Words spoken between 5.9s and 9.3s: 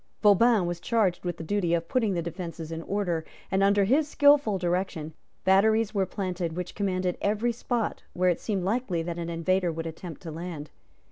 were planted which commanded every spot where it seemed likely that an